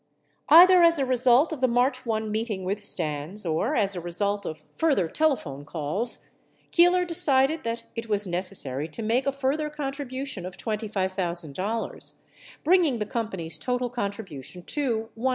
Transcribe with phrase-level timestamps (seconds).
[0.47, 4.01] 492 Either as a result of the March 1 meeting with Stans or as a
[4.01, 6.27] result of further telephone calls,
[6.71, 12.13] Keeler decided that it was necessary to make a further contribution of $25,000,
[12.63, 15.29] bringing the company's total contribution to $100,000.